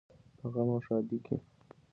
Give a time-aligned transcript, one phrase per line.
[0.37, 1.37] په غم او ښادۍ کې.